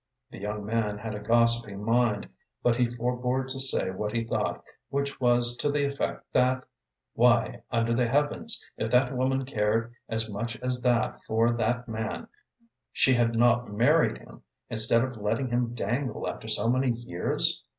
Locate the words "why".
7.13-7.61